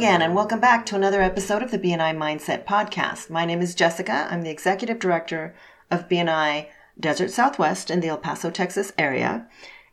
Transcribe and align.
again, 0.00 0.22
and 0.22 0.34
welcome 0.34 0.60
back 0.60 0.86
to 0.86 0.96
another 0.96 1.20
episode 1.20 1.62
of 1.62 1.70
the 1.70 1.78
BNI 1.78 2.16
Mindset 2.16 2.64
Podcast. 2.64 3.28
My 3.28 3.44
name 3.44 3.60
is 3.60 3.74
Jessica. 3.74 4.26
I'm 4.30 4.40
the 4.40 4.48
Executive 4.48 4.98
Director 4.98 5.54
of 5.90 6.08
BNI 6.08 6.68
Desert 6.98 7.30
Southwest 7.30 7.90
in 7.90 8.00
the 8.00 8.08
El 8.08 8.16
Paso, 8.16 8.50
Texas 8.50 8.94
area. 8.96 9.46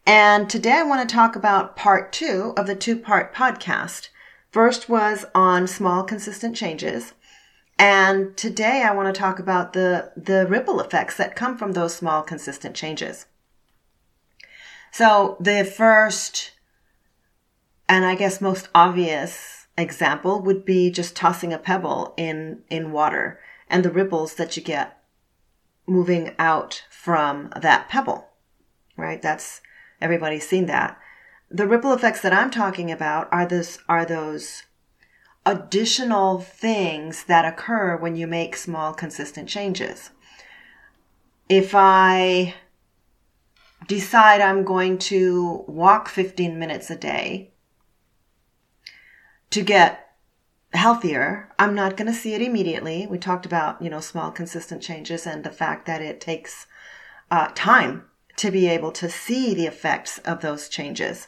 And 0.05 0.49
today 0.49 0.71
I 0.71 0.83
want 0.83 1.09
to 1.09 1.13
talk 1.13 1.35
about 1.35 1.75
part 1.75 2.13
two 2.13 2.53
of 2.55 2.67
the 2.67 2.73
two 2.75 2.95
part 2.97 3.35
podcast. 3.35 4.07
First 4.49 4.87
was 4.87 5.25
on 5.35 5.67
small, 5.67 6.05
consistent 6.05 6.55
changes. 6.55 7.13
And 7.77 8.37
today 8.37 8.83
I 8.83 8.93
want 8.93 9.13
to 9.13 9.19
talk 9.19 9.39
about 9.39 9.73
the, 9.73 10.13
the 10.15 10.47
ripple 10.47 10.79
effects 10.79 11.17
that 11.17 11.35
come 11.35 11.57
from 11.57 11.73
those 11.73 11.93
small, 11.93 12.23
consistent 12.23 12.77
changes. 12.77 13.25
So 14.89 15.35
the 15.41 15.65
first 15.65 16.53
and 17.89 18.05
I 18.05 18.15
guess 18.15 18.39
most 18.39 18.69
obvious 18.73 19.56
example 19.77 20.41
would 20.41 20.65
be 20.65 20.89
just 20.89 21.15
tossing 21.15 21.53
a 21.53 21.59
pebble 21.59 22.13
in, 22.17 22.63
in 22.69 22.91
water 22.91 23.39
and 23.69 23.83
the 23.83 23.91
ripples 23.91 24.35
that 24.35 24.57
you 24.57 24.63
get 24.63 25.01
moving 25.85 26.35
out 26.37 26.83
from 26.89 27.51
that 27.61 27.87
pebble, 27.87 28.27
right? 28.97 29.21
That's, 29.21 29.61
everybody's 30.01 30.47
seen 30.47 30.65
that. 30.65 30.99
The 31.49 31.67
ripple 31.67 31.93
effects 31.93 32.21
that 32.21 32.33
I'm 32.33 32.51
talking 32.51 32.91
about 32.91 33.29
are 33.31 33.45
this, 33.45 33.79
are 33.87 34.05
those 34.05 34.63
additional 35.45 36.39
things 36.39 37.23
that 37.23 37.45
occur 37.45 37.95
when 37.95 38.17
you 38.17 38.27
make 38.27 38.57
small, 38.57 38.93
consistent 38.93 39.47
changes. 39.47 40.09
If 41.47 41.73
I 41.73 42.55
decide 43.87 44.41
I'm 44.41 44.65
going 44.65 44.97
to 44.97 45.63
walk 45.67 46.09
15 46.09 46.59
minutes 46.59 46.89
a 46.89 46.97
day, 46.97 47.53
to 49.51 49.61
get 49.61 50.07
healthier, 50.73 51.49
I'm 51.57 51.75
not 51.75 51.97
going 51.97 52.11
to 52.11 52.17
see 52.17 52.33
it 52.33 52.41
immediately. 52.41 53.07
We 53.07 53.17
talked 53.17 53.45
about, 53.45 53.81
you 53.81 53.89
know, 53.89 53.99
small, 53.99 54.31
consistent 54.31 54.81
changes 54.81 55.25
and 55.25 55.43
the 55.43 55.51
fact 55.51 55.85
that 55.85 56.01
it 56.01 56.21
takes 56.21 56.67
uh, 57.31 57.49
time 57.55 58.03
to 58.37 58.51
be 58.51 58.67
able 58.67 58.91
to 58.91 59.09
see 59.09 59.53
the 59.53 59.65
effects 59.65 60.19
of 60.19 60.41
those 60.41 60.69
changes, 60.69 61.27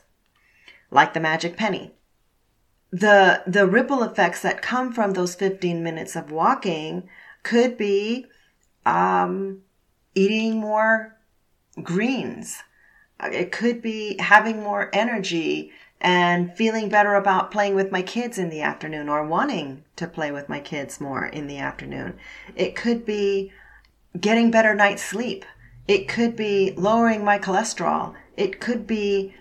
like 0.91 1.13
the 1.13 1.19
magic 1.19 1.57
penny. 1.57 1.91
The, 2.91 3.43
the 3.45 3.67
ripple 3.67 4.03
effects 4.03 4.41
that 4.41 4.61
come 4.61 4.91
from 4.91 5.13
those 5.13 5.35
15 5.35 5.83
minutes 5.83 6.15
of 6.15 6.31
walking 6.31 7.07
could 7.43 7.77
be 7.77 8.25
um, 8.85 9.61
eating 10.15 10.59
more 10.59 11.17
greens. 11.81 12.63
It 13.21 13.51
could 13.51 13.81
be 13.81 14.17
having 14.19 14.61
more 14.61 14.89
energy 14.93 15.71
and 16.01 16.55
feeling 16.55 16.87
better 16.89 17.15
about 17.15 17.51
playing 17.51 17.75
with 17.75 17.91
my 17.91 18.01
kids 18.01 18.37
in 18.37 18.49
the 18.49 18.61
afternoon 18.61 19.09
or 19.09 19.25
wanting 19.25 19.83
to 19.97 20.07
play 20.07 20.31
with 20.31 20.47
my 20.47 20.59
kids 20.59 21.01
more 21.01 21.25
in 21.25 21.47
the 21.47 21.57
afternoon. 21.57 22.17
It 22.55 22.75
could 22.75 23.05
be 23.05 23.51
getting 24.19 24.49
better 24.49 24.73
night's 24.73 25.03
sleep. 25.03 25.45
It 25.87 26.07
could 26.07 26.35
be 26.35 26.73
lowering 26.77 27.23
my 27.23 27.37
cholesterol. 27.37 28.15
It 28.37 28.61
could 28.61 28.87
be, 28.87 29.35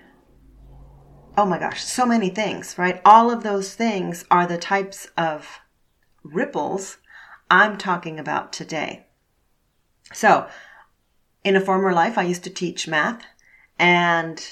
oh 1.37 1.47
my 1.47 1.59
gosh, 1.59 1.85
so 1.85 2.05
many 2.05 2.31
things, 2.31 2.77
right? 2.77 3.01
All 3.05 3.31
of 3.31 3.43
those 3.43 3.75
things 3.75 4.25
are 4.31 4.47
the 4.47 4.59
types 4.59 5.09
of 5.17 5.61
ripples 6.25 6.99
I'm 7.51 7.79
talking 7.79 8.19
about 8.19 8.53
today. 8.53 9.07
So, 10.13 10.49
in 11.45 11.55
a 11.55 11.61
former 11.61 11.93
life, 11.93 12.19
I 12.19 12.25
used 12.25 12.45
to 12.45 12.51
teach 12.51 12.89
math 12.89 13.23
and 13.79 14.45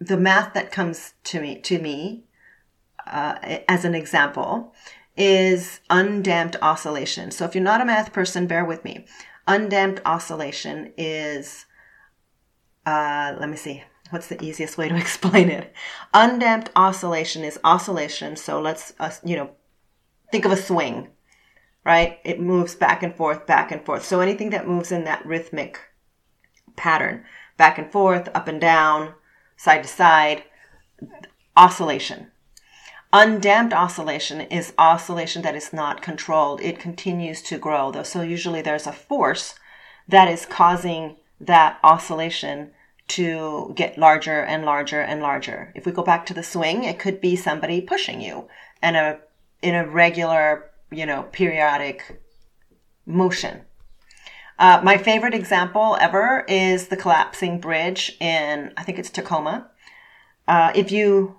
the 0.00 0.16
math 0.16 0.54
that 0.54 0.70
comes 0.70 1.14
to 1.24 1.40
me 1.40 1.60
to 1.60 1.78
me 1.78 2.24
uh, 3.06 3.58
as 3.68 3.84
an 3.84 3.94
example 3.94 4.74
is 5.16 5.80
undamped 5.90 6.56
oscillation. 6.62 7.30
So 7.30 7.44
if 7.44 7.54
you're 7.54 7.64
not 7.64 7.80
a 7.80 7.84
math 7.84 8.12
person, 8.12 8.46
bear 8.46 8.64
with 8.64 8.84
me. 8.84 9.06
Undamped 9.46 10.00
oscillation 10.04 10.92
is 10.96 11.66
uh, 12.88 13.36
let 13.38 13.50
me 13.50 13.56
see. 13.56 13.82
What's 14.10 14.28
the 14.28 14.42
easiest 14.42 14.78
way 14.78 14.88
to 14.88 14.96
explain 15.04 15.50
it? 15.50 15.74
Undamped 16.14 16.70
oscillation 16.74 17.44
is 17.44 17.58
oscillation. 17.62 18.36
So 18.36 18.60
let's, 18.60 18.94
uh, 18.98 19.10
you 19.22 19.36
know, 19.36 19.50
think 20.32 20.46
of 20.46 20.52
a 20.52 20.56
swing, 20.56 21.08
right? 21.84 22.18
It 22.24 22.40
moves 22.40 22.74
back 22.74 23.02
and 23.02 23.14
forth, 23.14 23.46
back 23.46 23.70
and 23.70 23.84
forth. 23.84 24.04
So 24.04 24.20
anything 24.20 24.50
that 24.50 24.66
moves 24.66 24.90
in 24.90 25.04
that 25.04 25.26
rhythmic 25.26 25.78
pattern, 26.76 27.24
back 27.58 27.76
and 27.76 27.92
forth, 27.92 28.28
up 28.34 28.48
and 28.48 28.60
down, 28.60 29.12
side 29.58 29.82
to 29.82 29.88
side, 29.88 30.44
oscillation. 31.56 32.30
Undamped 33.12 33.74
oscillation 33.74 34.40
is 34.40 34.72
oscillation 34.78 35.42
that 35.42 35.56
is 35.56 35.72
not 35.72 36.00
controlled. 36.00 36.60
It 36.60 36.78
continues 36.78 37.42
to 37.42 37.58
grow 37.58 37.90
though. 37.90 38.02
So 38.02 38.22
usually 38.22 38.62
there's 38.62 38.86
a 38.86 38.92
force 38.92 39.54
that 40.06 40.28
is 40.28 40.46
causing 40.46 41.16
that 41.40 41.78
oscillation 41.82 42.70
to 43.08 43.72
get 43.74 43.98
larger 43.98 44.42
and 44.42 44.64
larger 44.64 45.00
and 45.00 45.20
larger. 45.22 45.72
If 45.74 45.86
we 45.86 45.92
go 45.92 46.02
back 46.02 46.26
to 46.26 46.34
the 46.34 46.42
swing, 46.42 46.84
it 46.84 46.98
could 46.98 47.20
be 47.20 47.36
somebody 47.36 47.80
pushing 47.80 48.20
you 48.20 48.48
and 48.82 48.96
a, 48.96 49.18
in 49.62 49.74
a 49.74 49.88
regular, 49.88 50.70
you 50.90 51.06
know, 51.06 51.24
periodic 51.32 52.20
motion. 53.06 53.62
Uh, 54.58 54.80
my 54.82 54.98
favorite 54.98 55.34
example 55.34 55.96
ever 56.00 56.44
is 56.48 56.88
the 56.88 56.96
collapsing 56.96 57.60
bridge 57.60 58.16
in, 58.20 58.72
I 58.76 58.82
think 58.82 58.98
it's 58.98 59.10
Tacoma. 59.10 59.70
Uh, 60.48 60.72
if 60.74 60.90
you 60.90 61.36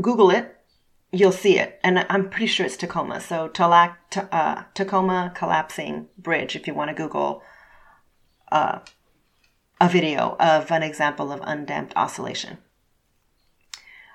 Google 0.00 0.30
it, 0.30 0.56
you'll 1.10 1.32
see 1.32 1.58
it. 1.58 1.80
And 1.82 2.06
I'm 2.08 2.30
pretty 2.30 2.46
sure 2.46 2.64
it's 2.64 2.76
Tacoma. 2.76 3.20
So 3.20 3.48
Talac, 3.48 3.96
uh, 4.30 4.64
Tacoma 4.74 5.32
collapsing 5.34 6.08
bridge, 6.16 6.54
if 6.54 6.66
you 6.66 6.74
want 6.74 6.90
to 6.90 6.94
Google 6.94 7.42
uh, 8.52 8.80
a 9.80 9.88
video 9.88 10.36
of 10.38 10.70
an 10.70 10.82
example 10.82 11.32
of 11.32 11.40
undamped 11.42 11.92
oscillation. 11.96 12.58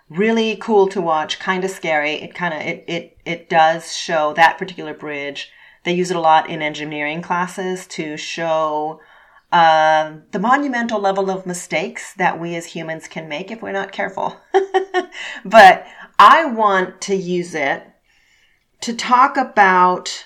Really 0.10 0.56
cool 0.58 0.88
to 0.88 1.02
watch, 1.02 1.40
kind 1.40 1.66
of 1.66 1.72
scary. 1.72 2.14
It 2.14 2.36
kind 2.36 2.54
of, 2.54 2.62
it, 2.62 2.86
it, 2.88 3.18
it 3.26 3.50
does 3.50 3.96
show 3.96 4.34
that 4.34 4.58
particular 4.58 4.94
bridge 4.94 5.50
they 5.84 5.94
use 5.94 6.12
it 6.12 6.18
a 6.18 6.22
lot 6.22 6.50
in 6.50 6.62
engineering 6.62 7.22
classes 7.22 7.86
to 7.88 8.18
show 8.18 9.02
uh, 9.52 10.14
the 10.32 10.40
monumental 10.40 11.00
level 11.00 11.30
of 11.30 11.46
mistakes 11.46 12.14
that 12.16 12.40
we 12.40 12.56
as 12.56 12.66
humans 12.66 13.08
can 13.08 13.28
make 13.28 13.52
if 13.52 13.62
we're 13.62 13.72
not 13.72 13.92
careful. 13.92 14.38
but 15.46 15.86
I 16.18 16.46
want 16.46 17.02
to 17.02 17.16
use 17.16 17.54
it 17.54 17.84
to 18.82 18.96
talk 18.96 19.38
about 19.38 20.26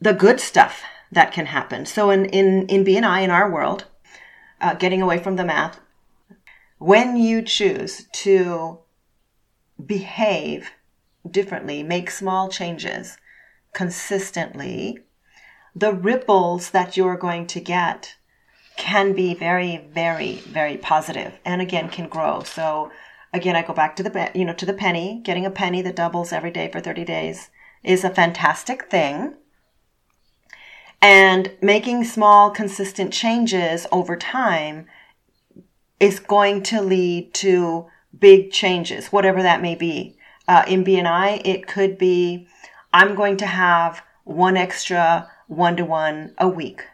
the 0.00 0.12
good 0.12 0.40
stuff 0.40 0.82
that 1.10 1.32
can 1.32 1.46
happen. 1.46 1.84
So 1.86 2.10
in, 2.10 2.26
in, 2.26 2.66
in 2.66 2.84
BNI, 2.84 3.22
in 3.22 3.30
our 3.30 3.50
world, 3.50 3.86
uh, 4.60 4.74
getting 4.74 5.02
away 5.02 5.18
from 5.18 5.36
the 5.36 5.44
math, 5.44 5.80
when 6.78 7.16
you 7.16 7.42
choose 7.42 8.06
to 8.12 8.78
behave 9.84 10.70
differently, 11.28 11.82
make 11.82 12.10
small 12.10 12.48
changes, 12.48 13.18
consistently, 13.72 14.98
the 15.74 15.92
ripples 15.92 16.70
that 16.70 16.96
you're 16.96 17.16
going 17.16 17.46
to 17.48 17.60
get 17.60 18.16
can 18.76 19.12
be 19.12 19.34
very, 19.34 19.88
very, 19.92 20.36
very 20.36 20.76
positive 20.76 21.34
and 21.44 21.60
again 21.60 21.88
can 21.88 22.08
grow. 22.08 22.42
So 22.42 22.90
again, 23.32 23.56
I 23.56 23.62
go 23.62 23.74
back 23.74 23.96
to 23.96 24.02
the, 24.02 24.30
you 24.34 24.44
know, 24.44 24.54
to 24.54 24.66
the 24.66 24.72
penny, 24.72 25.20
getting 25.24 25.44
a 25.44 25.50
penny 25.50 25.82
that 25.82 25.96
doubles 25.96 26.32
every 26.32 26.50
day 26.50 26.70
for 26.70 26.80
30 26.80 27.04
days 27.04 27.50
is 27.82 28.04
a 28.04 28.10
fantastic 28.10 28.90
thing. 28.90 29.34
And 31.00 31.52
making 31.60 32.04
small, 32.04 32.50
consistent 32.50 33.12
changes 33.12 33.86
over 33.92 34.16
time 34.16 34.86
is 36.00 36.18
going 36.18 36.62
to 36.64 36.80
lead 36.80 37.34
to 37.34 37.86
big 38.18 38.50
changes, 38.50 39.08
whatever 39.08 39.42
that 39.42 39.62
may 39.62 39.74
be. 39.74 40.16
Uh, 40.46 40.64
in 40.66 40.84
BNI, 40.84 41.42
it 41.44 41.66
could 41.66 41.98
be 41.98 42.48
I'm 42.92 43.14
going 43.14 43.36
to 43.38 43.46
have 43.46 44.02
one 44.24 44.56
extra 44.56 45.30
one 45.46 45.76
to 45.76 45.84
one 45.84 46.34
a 46.38 46.48
week. 46.48 46.84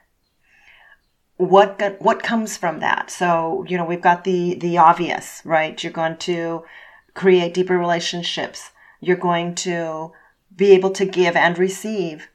What 1.37 1.97
what 1.99 2.23
comes 2.23 2.57
from 2.57 2.81
that? 2.81 3.11
So 3.11 3.65
you 3.69 3.77
know 3.77 3.85
we've 3.85 4.01
got 4.01 4.25
the 4.25 4.55
the 4.55 4.79
obvious, 4.79 5.43
right? 5.45 5.83
You're 5.83 5.93
going 5.93 6.17
to 6.19 6.65
create 7.15 7.55
deeper 7.55 7.79
relationships. 7.79 8.71
You're 9.01 9.17
going 9.17 9.55
to 9.57 10.13
be 10.55 10.71
able 10.73 10.91
to 10.91 11.05
give 11.05 11.37
and 11.37 11.59
receive 11.59 12.29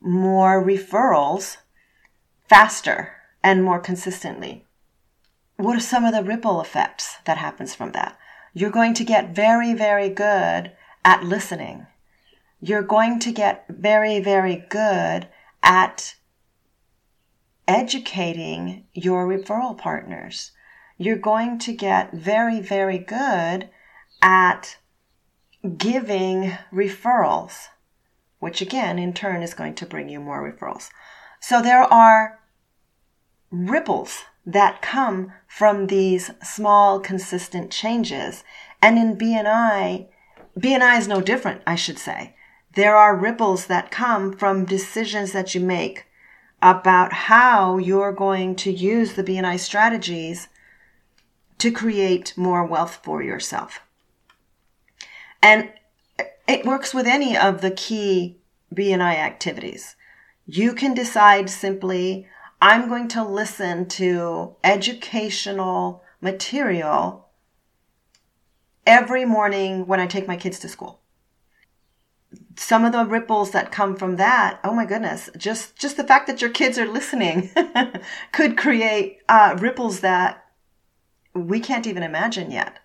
more 0.00 0.62
referrals 0.62 1.58
faster 2.48 3.12
and 3.42 3.62
more 3.62 3.78
consistently. 3.78 4.64
What 5.56 5.76
are 5.76 5.80
some 5.80 6.04
of 6.04 6.12
the 6.12 6.22
ripple 6.22 6.60
effects 6.60 7.16
that 7.24 7.38
happens 7.38 7.74
from 7.74 7.92
that? 7.92 8.18
You're 8.52 8.70
going 8.70 8.94
to 8.94 9.04
get 9.04 9.34
very, 9.34 9.74
very 9.74 10.08
good 10.08 10.72
at 11.04 11.24
listening 11.24 11.86
you're 12.60 12.82
going 12.82 13.18
to 13.20 13.32
get 13.32 13.66
very, 13.68 14.20
very 14.20 14.64
good 14.68 15.28
at 15.62 16.14
educating 17.68 18.86
your 18.94 19.26
referral 19.26 19.76
partners. 19.76 20.52
You're 20.98 21.16
going 21.16 21.58
to 21.60 21.72
get 21.72 22.12
very, 22.12 22.60
very 22.60 22.98
good 22.98 23.68
at 24.22 24.78
giving 25.76 26.56
referrals, 26.72 27.66
which 28.38 28.62
again, 28.62 28.98
in 28.98 29.12
turn, 29.12 29.42
is 29.42 29.54
going 29.54 29.74
to 29.74 29.86
bring 29.86 30.08
you 30.08 30.20
more 30.20 30.40
referrals. 30.40 30.88
So 31.40 31.60
there 31.60 31.82
are 31.82 32.38
ripples 33.50 34.24
that 34.46 34.80
come 34.80 35.32
from 35.48 35.88
these 35.88 36.30
small, 36.42 37.00
consistent 37.00 37.70
changes. 37.70 38.44
And 38.80 38.96
in 38.96 39.16
BNI, 39.16 40.06
BNI 40.58 40.98
is 40.98 41.08
no 41.08 41.20
different, 41.20 41.62
I 41.66 41.74
should 41.74 41.98
say. 41.98 42.35
There 42.76 42.94
are 42.94 43.16
ripples 43.16 43.66
that 43.66 43.90
come 43.90 44.34
from 44.34 44.66
decisions 44.66 45.32
that 45.32 45.54
you 45.54 45.62
make 45.62 46.04
about 46.60 47.10
how 47.10 47.78
you're 47.78 48.12
going 48.12 48.54
to 48.56 48.70
use 48.70 49.14
the 49.14 49.24
BNI 49.24 49.58
strategies 49.58 50.48
to 51.56 51.70
create 51.72 52.34
more 52.36 52.66
wealth 52.66 53.00
for 53.02 53.22
yourself. 53.22 53.80
And 55.42 55.70
it 56.46 56.66
works 56.66 56.92
with 56.92 57.06
any 57.06 57.34
of 57.34 57.62
the 57.62 57.70
key 57.70 58.40
BNI 58.74 59.14
activities. 59.14 59.96
You 60.44 60.74
can 60.74 60.92
decide 60.92 61.48
simply, 61.48 62.28
I'm 62.60 62.90
going 62.90 63.08
to 63.08 63.24
listen 63.24 63.88
to 63.88 64.54
educational 64.62 66.04
material 66.20 67.30
every 68.86 69.24
morning 69.24 69.86
when 69.86 69.98
I 69.98 70.06
take 70.06 70.28
my 70.28 70.36
kids 70.36 70.58
to 70.58 70.68
school. 70.68 71.00
Some 72.56 72.84
of 72.84 72.92
the 72.92 73.04
ripples 73.04 73.50
that 73.50 73.72
come 73.72 73.96
from 73.96 74.16
that, 74.16 74.60
oh 74.64 74.72
my 74.72 74.86
goodness, 74.86 75.28
just, 75.36 75.76
just 75.76 75.96
the 75.96 76.04
fact 76.04 76.26
that 76.26 76.40
your 76.40 76.50
kids 76.50 76.78
are 76.78 76.86
listening 76.86 77.50
could 78.32 78.56
create 78.56 79.18
uh, 79.28 79.56
ripples 79.58 80.00
that 80.00 80.44
we 81.34 81.60
can't 81.60 81.86
even 81.86 82.02
imagine 82.02 82.50
yet. 82.50 82.78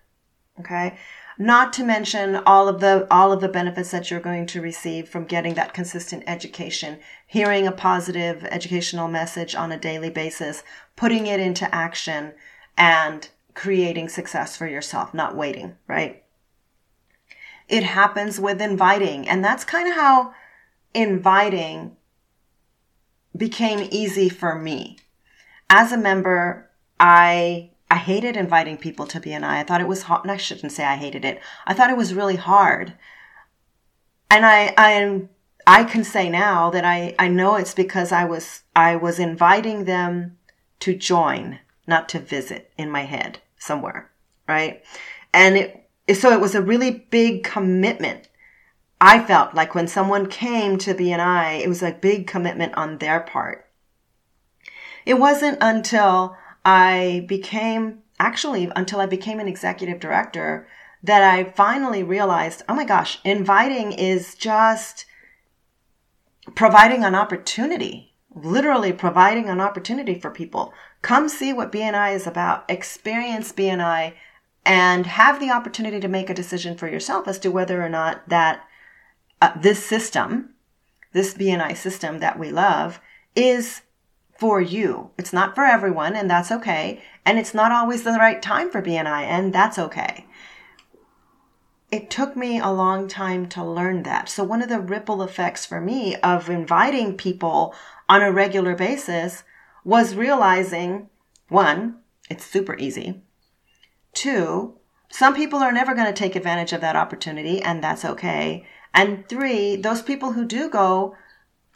Okay. 0.60 0.98
Not 1.38 1.72
to 1.74 1.84
mention 1.84 2.36
all 2.36 2.68
of 2.68 2.80
the, 2.80 3.06
all 3.10 3.32
of 3.32 3.40
the 3.40 3.48
benefits 3.48 3.90
that 3.90 4.10
you're 4.10 4.20
going 4.20 4.46
to 4.46 4.60
receive 4.60 5.08
from 5.08 5.24
getting 5.24 5.54
that 5.54 5.72
consistent 5.72 6.24
education, 6.26 6.98
hearing 7.26 7.66
a 7.66 7.72
positive 7.72 8.44
educational 8.44 9.08
message 9.08 9.54
on 9.54 9.72
a 9.72 9.78
daily 9.78 10.10
basis, 10.10 10.62
putting 10.94 11.26
it 11.26 11.40
into 11.40 11.74
action 11.74 12.34
and 12.76 13.30
creating 13.54 14.08
success 14.08 14.56
for 14.56 14.66
yourself, 14.66 15.14
not 15.14 15.36
waiting, 15.36 15.76
right? 15.86 16.21
It 17.68 17.82
happens 17.82 18.38
with 18.40 18.60
inviting. 18.60 19.28
And 19.28 19.44
that's 19.44 19.64
kind 19.64 19.88
of 19.88 19.94
how 19.94 20.34
inviting 20.94 21.96
became 23.36 23.88
easy 23.90 24.28
for 24.28 24.54
me. 24.54 24.98
As 25.70 25.92
a 25.92 25.96
member, 25.96 26.70
I 27.00 27.70
I 27.90 27.96
hated 27.96 28.38
inviting 28.38 28.78
people 28.78 29.06
to 29.08 29.20
BNI. 29.20 29.44
I 29.44 29.60
I 29.60 29.64
thought 29.64 29.82
it 29.82 29.86
was 29.86 30.04
hard. 30.04 30.28
I 30.28 30.38
shouldn't 30.38 30.72
say 30.72 30.82
I 30.82 30.96
hated 30.96 31.26
it. 31.26 31.40
I 31.66 31.74
thought 31.74 31.90
it 31.90 31.96
was 31.96 32.14
really 32.14 32.36
hard. 32.36 32.94
And 34.30 34.46
I, 34.46 34.72
I, 34.78 35.28
I 35.66 35.84
can 35.84 36.02
say 36.02 36.30
now 36.30 36.70
that 36.70 36.86
I, 36.86 37.14
I 37.18 37.28
know 37.28 37.56
it's 37.56 37.74
because 37.74 38.10
I 38.10 38.24
was, 38.24 38.62
I 38.74 38.96
was 38.96 39.18
inviting 39.18 39.84
them 39.84 40.38
to 40.80 40.94
join, 40.94 41.58
not 41.86 42.08
to 42.10 42.18
visit 42.18 42.72
in 42.78 42.90
my 42.90 43.02
head 43.02 43.40
somewhere. 43.58 44.10
Right. 44.48 44.82
And 45.34 45.56
it, 45.58 45.81
so 46.14 46.32
it 46.32 46.40
was 46.40 46.54
a 46.54 46.62
really 46.62 47.06
big 47.10 47.44
commitment. 47.44 48.28
I 49.00 49.24
felt 49.24 49.54
like 49.54 49.74
when 49.74 49.88
someone 49.88 50.28
came 50.28 50.78
to 50.78 50.94
BNI, 50.94 51.60
it 51.60 51.68
was 51.68 51.82
a 51.82 51.92
big 51.92 52.26
commitment 52.26 52.74
on 52.76 52.98
their 52.98 53.20
part. 53.20 53.68
It 55.04 55.14
wasn't 55.14 55.58
until 55.60 56.36
I 56.64 57.24
became, 57.28 57.98
actually, 58.20 58.70
until 58.76 59.00
I 59.00 59.06
became 59.06 59.40
an 59.40 59.48
executive 59.48 59.98
director, 59.98 60.68
that 61.02 61.22
I 61.22 61.50
finally 61.50 62.04
realized, 62.04 62.62
oh 62.68 62.74
my 62.74 62.84
gosh, 62.84 63.18
inviting 63.24 63.90
is 63.90 64.36
just 64.36 65.04
providing 66.54 67.02
an 67.02 67.16
opportunity, 67.16 68.14
literally 68.34 68.92
providing 68.92 69.48
an 69.48 69.60
opportunity 69.60 70.18
for 70.18 70.30
people. 70.30 70.72
Come 71.02 71.28
see 71.28 71.52
what 71.52 71.72
BNI 71.72 72.14
is 72.14 72.26
about, 72.26 72.64
experience 72.68 73.52
BNI, 73.52 74.14
and 74.64 75.06
have 75.06 75.40
the 75.40 75.50
opportunity 75.50 76.00
to 76.00 76.08
make 76.08 76.30
a 76.30 76.34
decision 76.34 76.76
for 76.76 76.88
yourself 76.88 77.26
as 77.26 77.38
to 77.40 77.50
whether 77.50 77.84
or 77.84 77.88
not 77.88 78.28
that 78.28 78.64
uh, 79.40 79.52
this 79.60 79.84
system, 79.84 80.50
this 81.12 81.34
BNI 81.34 81.76
system 81.76 82.20
that 82.20 82.38
we 82.38 82.50
love, 82.50 83.00
is 83.34 83.82
for 84.38 84.60
you. 84.60 85.10
It's 85.18 85.32
not 85.32 85.54
for 85.54 85.64
everyone, 85.64 86.14
and 86.14 86.30
that's 86.30 86.50
okay. 86.50 87.02
And 87.24 87.38
it's 87.38 87.54
not 87.54 87.72
always 87.72 88.02
the 88.04 88.12
right 88.12 88.40
time 88.40 88.70
for 88.70 88.82
BNI, 88.82 89.22
and 89.22 89.52
that's 89.52 89.78
okay. 89.78 90.26
It 91.90 92.10
took 92.10 92.36
me 92.36 92.58
a 92.58 92.70
long 92.70 93.06
time 93.06 93.48
to 93.50 93.64
learn 93.64 94.04
that. 94.04 94.28
So, 94.28 94.42
one 94.44 94.62
of 94.62 94.68
the 94.68 94.80
ripple 94.80 95.22
effects 95.22 95.66
for 95.66 95.80
me 95.80 96.16
of 96.16 96.48
inviting 96.48 97.16
people 97.16 97.74
on 98.08 98.22
a 98.22 98.32
regular 98.32 98.74
basis 98.74 99.44
was 99.84 100.14
realizing 100.14 101.08
one, 101.48 101.98
it's 102.30 102.46
super 102.46 102.76
easy. 102.78 103.22
Two, 104.14 104.74
some 105.10 105.34
people 105.34 105.58
are 105.58 105.72
never 105.72 105.94
going 105.94 106.06
to 106.06 106.12
take 106.12 106.36
advantage 106.36 106.72
of 106.72 106.80
that 106.80 106.96
opportunity, 106.96 107.62
and 107.62 107.82
that's 107.82 108.04
okay. 108.04 108.66
And 108.94 109.28
three, 109.28 109.76
those 109.76 110.02
people 110.02 110.32
who 110.32 110.44
do 110.44 110.70
go 110.70 111.16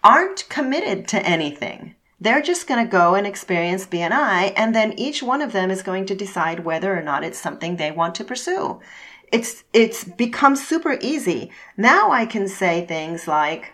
aren't 0.02 0.48
committed 0.48 1.08
to 1.08 1.26
anything. 1.26 1.94
They're 2.20 2.42
just 2.42 2.66
going 2.66 2.82
to 2.84 2.90
go 2.90 3.14
and 3.14 3.26
experience 3.26 3.86
BNI, 3.86 4.54
and 4.56 4.74
then 4.74 4.98
each 4.98 5.22
one 5.22 5.42
of 5.42 5.52
them 5.52 5.70
is 5.70 5.82
going 5.82 6.06
to 6.06 6.14
decide 6.14 6.64
whether 6.64 6.96
or 6.96 7.02
not 7.02 7.24
it's 7.24 7.38
something 7.38 7.76
they 7.76 7.90
want 7.90 8.14
to 8.16 8.24
pursue. 8.24 8.80
It's, 9.32 9.64
it's 9.72 10.04
become 10.04 10.56
super 10.56 10.98
easy. 11.00 11.50
Now 11.76 12.10
I 12.12 12.24
can 12.24 12.48
say 12.48 12.86
things 12.86 13.28
like, 13.28 13.72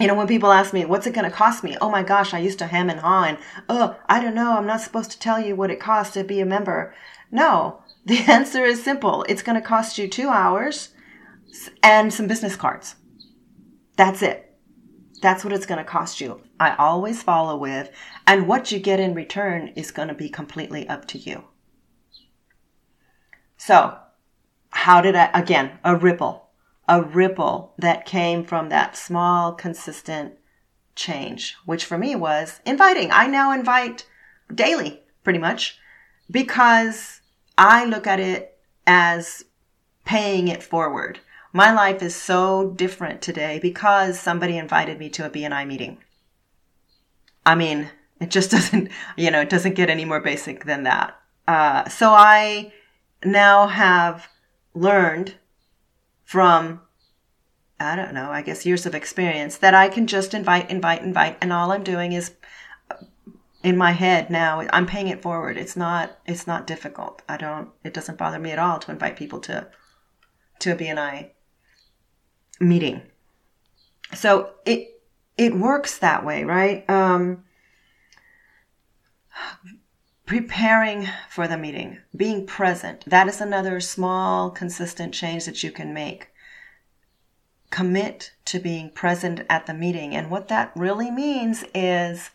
you 0.00 0.06
know, 0.06 0.14
when 0.14 0.26
people 0.26 0.52
ask 0.52 0.72
me, 0.72 0.84
what's 0.84 1.06
it 1.06 1.14
going 1.14 1.30
to 1.30 1.36
cost 1.36 1.62
me? 1.62 1.76
Oh 1.80 1.90
my 1.90 2.02
gosh, 2.02 2.34
I 2.34 2.38
used 2.38 2.58
to 2.60 2.66
hem 2.66 2.88
and 2.88 3.00
haw 3.00 3.24
and, 3.24 3.38
oh, 3.68 3.96
I 4.08 4.20
don't 4.20 4.34
know. 4.34 4.56
I'm 4.56 4.66
not 4.66 4.80
supposed 4.80 5.10
to 5.12 5.18
tell 5.18 5.38
you 5.38 5.54
what 5.54 5.70
it 5.70 5.78
costs 5.78 6.14
to 6.14 6.24
be 6.24 6.40
a 6.40 6.46
member. 6.46 6.94
No, 7.34 7.82
the 8.06 8.18
answer 8.28 8.64
is 8.64 8.82
simple. 8.82 9.26
It's 9.28 9.42
going 9.42 9.60
to 9.60 9.66
cost 9.66 9.98
you 9.98 10.06
two 10.08 10.28
hours 10.28 10.90
and 11.82 12.14
some 12.14 12.28
business 12.28 12.54
cards. 12.54 12.94
That's 13.96 14.22
it. 14.22 14.56
That's 15.20 15.42
what 15.42 15.52
it's 15.52 15.66
going 15.66 15.78
to 15.78 15.84
cost 15.84 16.20
you. 16.20 16.42
I 16.60 16.76
always 16.76 17.24
follow 17.24 17.56
with, 17.56 17.90
and 18.26 18.46
what 18.46 18.70
you 18.70 18.78
get 18.78 19.00
in 19.00 19.14
return 19.14 19.72
is 19.74 19.90
going 19.90 20.08
to 20.08 20.14
be 20.14 20.28
completely 20.28 20.88
up 20.88 21.06
to 21.08 21.18
you. 21.18 21.44
So, 23.56 23.98
how 24.70 25.00
did 25.00 25.16
I, 25.16 25.30
again, 25.34 25.78
a 25.82 25.96
ripple, 25.96 26.50
a 26.88 27.02
ripple 27.02 27.74
that 27.78 28.06
came 28.06 28.44
from 28.44 28.68
that 28.68 28.96
small, 28.96 29.52
consistent 29.52 30.34
change, 30.94 31.56
which 31.64 31.84
for 31.84 31.98
me 31.98 32.14
was 32.14 32.60
inviting. 32.64 33.10
I 33.10 33.26
now 33.26 33.50
invite 33.50 34.06
daily, 34.54 35.02
pretty 35.24 35.40
much, 35.40 35.78
because 36.30 37.20
I 37.56 37.84
look 37.84 38.06
at 38.06 38.20
it 38.20 38.58
as 38.86 39.44
paying 40.04 40.48
it 40.48 40.62
forward. 40.62 41.20
My 41.52 41.72
life 41.72 42.02
is 42.02 42.14
so 42.14 42.70
different 42.70 43.22
today 43.22 43.58
because 43.60 44.18
somebody 44.18 44.58
invited 44.58 44.98
me 44.98 45.08
to 45.10 45.26
a 45.26 45.30
BNI 45.30 45.66
meeting. 45.66 45.98
I 47.46 47.54
mean, 47.54 47.90
it 48.20 48.30
just 48.30 48.50
doesn't, 48.50 48.90
you 49.16 49.30
know, 49.30 49.40
it 49.40 49.50
doesn't 49.50 49.74
get 49.74 49.90
any 49.90 50.04
more 50.04 50.20
basic 50.20 50.64
than 50.64 50.82
that. 50.82 51.16
Uh, 51.46 51.88
so 51.88 52.10
I 52.10 52.72
now 53.24 53.68
have 53.68 54.28
learned 54.74 55.34
from, 56.24 56.80
I 57.78 57.96
don't 57.96 58.14
know, 58.14 58.30
I 58.30 58.42
guess 58.42 58.66
years 58.66 58.86
of 58.86 58.94
experience 58.94 59.58
that 59.58 59.74
I 59.74 59.88
can 59.88 60.06
just 60.06 60.34
invite, 60.34 60.70
invite, 60.70 61.02
invite. 61.02 61.38
And 61.40 61.52
all 61.52 61.70
I'm 61.70 61.84
doing 61.84 62.12
is 62.12 62.32
in 63.64 63.76
my 63.76 63.92
head 63.92 64.30
now, 64.30 64.60
I'm 64.72 64.86
paying 64.86 65.08
it 65.08 65.22
forward. 65.22 65.56
It's 65.56 65.76
not, 65.76 66.18
it's 66.26 66.46
not 66.46 66.66
difficult. 66.66 67.22
I 67.28 67.36
don't, 67.36 67.70
it 67.82 67.94
doesn't 67.94 68.18
bother 68.18 68.38
me 68.38 68.52
at 68.52 68.58
all 68.58 68.78
to 68.78 68.92
invite 68.92 69.16
people 69.16 69.40
to, 69.40 69.68
to 70.60 70.72
a 70.72 70.76
BNI 70.76 71.30
meeting. 72.60 73.02
So 74.14 74.50
it 74.64 74.90
it 75.36 75.56
works 75.56 75.98
that 75.98 76.24
way, 76.24 76.44
right? 76.44 76.88
Um, 76.88 77.44
preparing 80.26 81.08
for 81.28 81.48
the 81.48 81.58
meeting, 81.58 81.98
being 82.16 82.46
present. 82.46 83.04
That 83.06 83.28
is 83.28 83.40
another 83.40 83.80
small, 83.80 84.50
consistent 84.50 85.12
change 85.12 85.44
that 85.46 85.62
you 85.62 85.72
can 85.72 85.92
make. 85.92 86.28
Commit 87.70 88.32
to 88.44 88.60
being 88.60 88.90
present 88.90 89.40
at 89.50 89.66
the 89.66 89.74
meeting. 89.74 90.14
And 90.14 90.30
what 90.30 90.46
that 90.48 90.70
really 90.76 91.10
means 91.10 91.64
is 91.74 92.30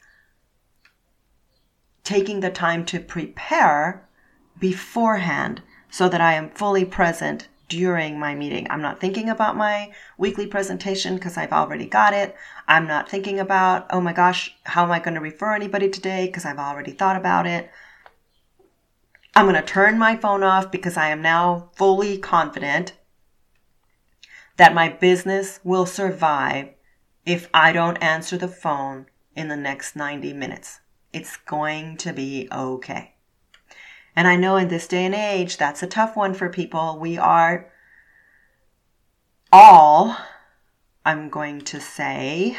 taking 2.03 2.39
the 2.39 2.50
time 2.50 2.86
to 2.86 3.00
prepare 3.00 4.08
beforehand 4.60 5.62
so 5.89 6.10
that 6.10 6.22
I 6.22 6.34
am 6.34 6.50
fully 6.50 6.86
present 6.86 7.48
during 7.68 8.20
my 8.20 8.36
meeting. 8.36 8.68
I'm 8.70 8.82
not 8.82 9.00
thinking 9.00 9.29
about 9.29 9.56
my 9.56 9.91
weekly 10.18 10.48
presentation 10.48 11.15
because 11.15 11.38
I've 11.38 11.53
already 11.53 11.86
got 11.86 12.13
it. 12.13 12.36
I'm 12.68 12.88
not 12.88 13.08
thinking 13.08 13.39
about, 13.39 13.86
oh 13.91 14.01
my 14.01 14.12
gosh, 14.12 14.56
how 14.63 14.84
am 14.84 14.91
I 14.91 15.00
going 15.00 15.13
to 15.13 15.22
refer 15.22 15.53
anybody 15.53 15.89
today 15.89 16.25
because 16.25 16.46
I've 16.46 16.58
already 16.58 16.91
thought 16.91 17.15
about 17.15 17.46
it. 17.46 17.70
I'm 19.36 19.46
going 19.46 19.56
to 19.56 19.62
turn 19.62 19.98
my 19.98 20.18
phone 20.18 20.44
off 20.44 20.72
because 20.72 20.98
I 20.98 21.10
am 21.10 21.22
now 21.22 21.70
fully 21.75 22.18
confident 22.18 22.94
that 24.58 24.74
my 24.74 24.89
business 24.89 25.60
will 25.63 25.86
survive 25.86 26.70
if 27.25 27.48
I 27.53 27.72
don't 27.72 27.98
answer 27.98 28.38
the 28.38 28.48
phone 28.48 29.06
in 29.36 29.48
the 29.48 29.56
next 29.56 29.96
90 29.96 30.34
minutes. 30.34 30.82
It's 31.12 31.38
going 31.38 31.98
to 31.98 32.13
be 32.13 32.48
okay. 32.51 33.16
And 34.16 34.28
I 34.28 34.36
know 34.36 34.58
in 34.58 34.68
this 34.68 34.88
day 34.88 35.06
and 35.06 35.16
age, 35.16 35.58
that's 35.58 35.82
a 35.82 35.88
tough 35.88 36.16
one 36.16 36.34
for 36.34 36.50
people. 36.50 37.00
We 37.00 37.18
are 37.18 37.72
all, 39.51 40.18
I'm 41.06 41.30
going 41.30 41.62
to 41.62 41.80
say, 41.80 42.58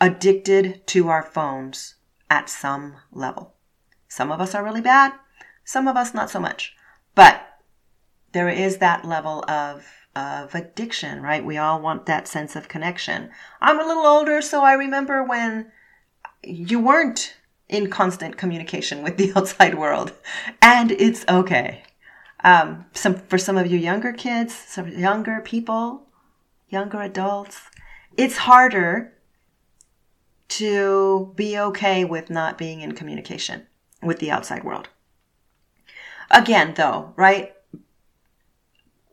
addicted 0.00 0.86
to 0.88 1.08
our 1.08 1.22
phones 1.22 1.94
at 2.30 2.50
some 2.50 2.96
level. 3.12 3.54
Some 4.08 4.32
of 4.32 4.40
us 4.40 4.54
are 4.54 4.64
really 4.64 4.80
bad, 4.80 5.12
some 5.64 5.86
of 5.86 5.96
us 5.96 6.14
not 6.14 6.30
so 6.30 6.40
much. 6.40 6.74
But 7.14 7.42
there 8.32 8.48
is 8.48 8.78
that 8.78 9.04
level 9.04 9.44
of 9.48 9.86
of 10.16 10.52
addiction, 10.54 11.22
right? 11.22 11.44
We 11.44 11.58
all 11.58 11.80
want 11.80 12.06
that 12.06 12.26
sense 12.26 12.56
of 12.56 12.66
connection. 12.66 13.30
I'm 13.60 13.78
a 13.78 13.86
little 13.86 14.04
older, 14.04 14.42
so 14.42 14.64
I 14.64 14.72
remember 14.72 15.22
when 15.22 15.70
you 16.42 16.80
weren't 16.80 17.36
in 17.68 17.90
constant 17.90 18.36
communication 18.36 19.02
with 19.02 19.16
the 19.16 19.32
outside 19.36 19.76
world, 19.76 20.12
and 20.62 20.90
it's 20.92 21.24
okay. 21.28 21.82
Um, 22.44 22.86
some 22.92 23.16
for 23.16 23.38
some 23.38 23.56
of 23.56 23.66
you 23.66 23.78
younger 23.78 24.12
kids, 24.12 24.54
some 24.54 24.88
younger 24.88 25.40
people, 25.40 26.06
younger 26.68 27.02
adults, 27.02 27.62
it's 28.16 28.36
harder 28.36 29.12
to 30.48 31.32
be 31.36 31.58
okay 31.58 32.04
with 32.04 32.30
not 32.30 32.56
being 32.56 32.80
in 32.80 32.92
communication 32.92 33.66
with 34.02 34.18
the 34.18 34.30
outside 34.30 34.64
world. 34.64 34.88
Again, 36.30 36.74
though, 36.76 37.12
right? 37.16 37.54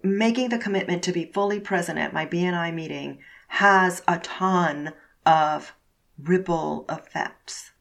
Making 0.04 0.50
the 0.50 0.58
commitment 0.58 1.04
to 1.04 1.12
be 1.12 1.26
fully 1.26 1.60
present 1.60 1.98
at 1.98 2.14
my 2.14 2.26
BNI 2.26 2.74
meeting 2.74 3.20
has 3.48 4.02
a 4.08 4.20
ton 4.20 4.94
of 5.26 5.74
ripple 6.22 6.86
effects. 6.90 7.72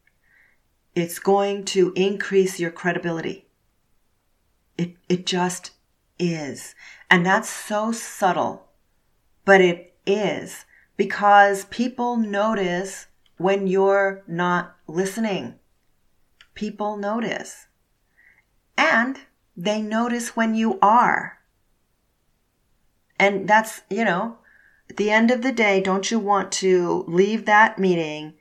It's 0.94 1.18
going 1.18 1.64
to 1.66 1.92
increase 1.96 2.60
your 2.60 2.70
credibility. 2.70 3.46
It, 4.78 4.96
it 5.08 5.26
just 5.26 5.72
is. 6.18 6.74
And 7.10 7.24
that's 7.24 7.48
so 7.48 7.92
subtle, 7.92 8.68
but 9.44 9.60
it 9.60 9.94
is 10.06 10.64
because 10.96 11.64
people 11.66 12.16
notice 12.16 13.06
when 13.36 13.66
you're 13.66 14.22
not 14.26 14.76
listening. 14.86 15.54
People 16.54 16.96
notice. 16.96 17.66
And 18.76 19.18
they 19.56 19.82
notice 19.82 20.36
when 20.36 20.54
you 20.54 20.78
are. 20.80 21.38
And 23.18 23.48
that's, 23.48 23.82
you 23.90 24.04
know, 24.04 24.38
at 24.90 24.96
the 24.96 25.10
end 25.10 25.30
of 25.30 25.42
the 25.42 25.52
day, 25.52 25.80
don't 25.80 26.10
you 26.10 26.18
want 26.18 26.52
to 26.52 27.04
leave 27.08 27.46
that 27.46 27.78
meeting, 27.78 28.34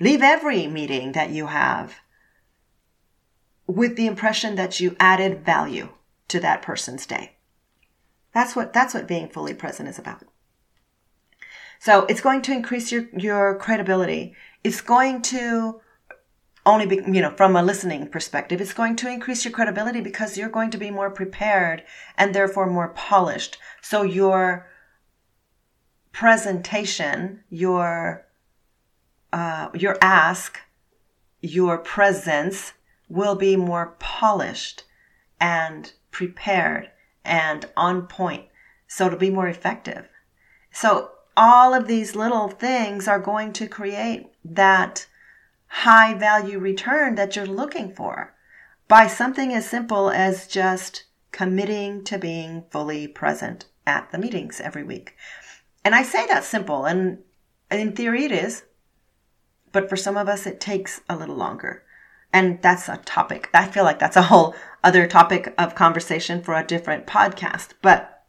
leave 0.00 0.22
every 0.22 0.66
meeting 0.66 1.12
that 1.12 1.30
you 1.30 1.46
have 1.46 1.96
with 3.66 3.96
the 3.96 4.06
impression 4.06 4.54
that 4.56 4.80
you 4.80 4.96
added 4.98 5.44
value 5.44 5.90
to 6.28 6.40
that 6.40 6.62
person's 6.62 7.06
day? 7.06 7.36
That's 8.32 8.56
what, 8.56 8.72
that's 8.72 8.94
what 8.94 9.08
being 9.08 9.28
fully 9.28 9.54
present 9.54 9.88
is 9.88 9.98
about. 9.98 10.24
So 11.80 12.06
it's 12.06 12.20
going 12.20 12.42
to 12.42 12.52
increase 12.52 12.90
your, 12.90 13.08
your 13.16 13.56
credibility. 13.56 14.34
It's 14.64 14.80
going 14.80 15.22
to 15.22 15.80
only 16.66 16.86
be, 16.86 16.96
you 16.96 17.22
know, 17.22 17.30
from 17.30 17.56
a 17.56 17.62
listening 17.62 18.08
perspective, 18.08 18.60
it's 18.60 18.74
going 18.74 18.96
to 18.96 19.08
increase 19.08 19.44
your 19.44 19.52
credibility 19.52 20.00
because 20.00 20.36
you're 20.36 20.48
going 20.48 20.70
to 20.70 20.78
be 20.78 20.90
more 20.90 21.10
prepared 21.10 21.82
and 22.16 22.34
therefore 22.34 22.66
more 22.68 22.88
polished. 22.88 23.58
So 23.80 24.02
your 24.02 24.66
presentation, 26.18 27.38
your, 27.48 28.26
uh, 29.32 29.68
your 29.72 29.96
ask, 30.02 30.58
your 31.40 31.78
presence 31.78 32.72
will 33.08 33.36
be 33.36 33.54
more 33.54 33.94
polished 34.00 34.82
and 35.40 35.92
prepared 36.10 36.90
and 37.24 37.66
on 37.76 38.04
point. 38.04 38.44
So 38.88 39.06
it'll 39.06 39.16
be 39.16 39.30
more 39.30 39.46
effective. 39.46 40.08
So 40.72 41.12
all 41.36 41.72
of 41.72 41.86
these 41.86 42.16
little 42.16 42.48
things 42.48 43.06
are 43.06 43.20
going 43.20 43.52
to 43.52 43.68
create 43.68 44.26
that 44.44 45.06
high 45.68 46.14
value 46.14 46.58
return 46.58 47.14
that 47.14 47.36
you're 47.36 47.46
looking 47.46 47.94
for 47.94 48.34
by 48.88 49.06
something 49.06 49.54
as 49.54 49.70
simple 49.70 50.10
as 50.10 50.48
just 50.48 51.04
committing 51.30 52.02
to 52.02 52.18
being 52.18 52.64
fully 52.72 53.06
present 53.06 53.66
at 53.86 54.10
the 54.10 54.18
meetings 54.18 54.60
every 54.60 54.82
week. 54.82 55.14
And 55.88 55.94
I 55.94 56.02
say 56.02 56.26
that's 56.26 56.46
simple, 56.46 56.84
and 56.84 57.20
in 57.70 57.96
theory 57.96 58.26
it 58.26 58.30
is, 58.30 58.64
but 59.72 59.88
for 59.88 59.96
some 59.96 60.18
of 60.18 60.28
us 60.28 60.46
it 60.46 60.60
takes 60.60 61.00
a 61.08 61.16
little 61.16 61.34
longer. 61.34 61.82
And 62.30 62.60
that's 62.60 62.90
a 62.90 62.98
topic. 63.06 63.48
I 63.54 63.66
feel 63.68 63.84
like 63.84 63.98
that's 63.98 64.14
a 64.14 64.24
whole 64.24 64.54
other 64.84 65.06
topic 65.06 65.54
of 65.56 65.74
conversation 65.74 66.42
for 66.42 66.52
a 66.52 66.62
different 66.62 67.06
podcast. 67.06 67.68
But 67.80 68.22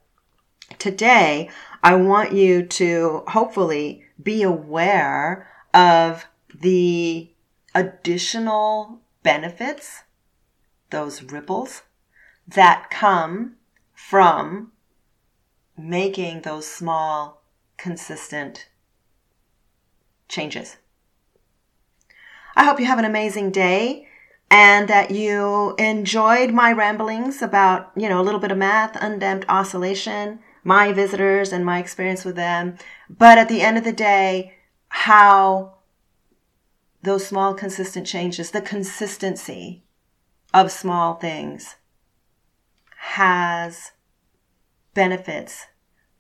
today 0.78 1.50
I 1.84 1.96
want 1.96 2.32
you 2.32 2.66
to 2.66 3.24
hopefully 3.28 4.06
be 4.24 4.42
aware 4.42 5.50
of 5.74 6.28
the 6.58 7.30
additional 7.76 9.02
benefits, 9.22 10.04
those 10.92 11.24
ripples 11.24 11.82
that 12.48 12.90
come 12.90 13.58
from 13.94 14.72
making 15.78 16.44
those 16.44 16.66
small, 16.66 17.39
consistent 17.80 18.68
changes. 20.28 20.78
I 22.56 22.66
hope 22.66 22.80
you 22.80 22.86
have 22.86 23.00
an 23.00 23.06
amazing 23.06 23.52
day 23.52 24.08
and 24.52 24.88
that 24.88 25.12
you 25.12 25.76
enjoyed 25.78 26.52
my 26.52 26.72
ramblings 26.72 27.42
about, 27.42 27.92
you 27.96 28.10
know, 28.10 28.20
a 28.20 28.24
little 28.24 28.40
bit 28.40 28.52
of 28.52 28.58
math, 28.58 29.02
undamped 29.02 29.46
oscillation, 29.48 30.40
my 30.64 30.92
visitors 30.92 31.54
and 31.54 31.66
my 31.66 31.80
experience 31.80 32.26
with 32.26 32.36
them. 32.36 32.78
But 33.10 33.38
at 33.38 33.48
the 33.48 33.62
end 33.62 33.78
of 33.78 33.84
the 33.84 33.94
day, 33.94 34.56
how 34.90 35.76
those 37.02 37.26
small, 37.26 37.54
consistent 37.54 38.06
changes, 38.06 38.52
the 38.52 38.62
consistency 38.62 39.84
of 40.54 40.72
small 40.72 41.16
things 41.16 41.76
has 42.98 43.92
benefits 44.94 45.68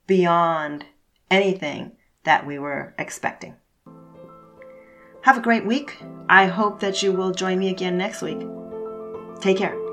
beyond 0.07 0.85
anything 1.31 1.93
that 2.23 2.45
we 2.45 2.59
were 2.59 2.93
expecting. 2.97 3.55
Have 5.21 5.37
a 5.37 5.41
great 5.41 5.65
week. 5.65 5.97
I 6.29 6.45
hope 6.45 6.79
that 6.79 7.03
you 7.03 7.11
will 7.11 7.31
join 7.31 7.59
me 7.59 7.69
again 7.69 7.97
next 7.97 8.21
week. 8.21 8.39
Take 9.41 9.57
care. 9.57 9.88